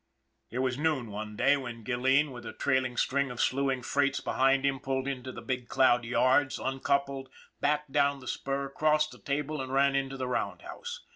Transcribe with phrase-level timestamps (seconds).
[0.49, 4.65] It was noon one day when Gilleen, with a trailing string of slewing freights behind
[4.65, 9.61] him, pulled into the Big Cloud yards, uncoupled, backed down the spur, crossed the 'table,
[9.61, 11.05] and ran into the roundhouse.